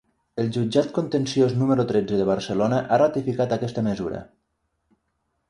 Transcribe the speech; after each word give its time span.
El 0.43 0.47
jutjat 0.53 0.87
contenciós 0.95 1.53
número 1.59 1.85
tretze 1.91 2.19
de 2.21 2.25
Barcelona 2.31 2.81
ha 2.81 2.99
ratificat 3.03 3.55
aquesta 3.59 3.87
mesura. 3.91 4.25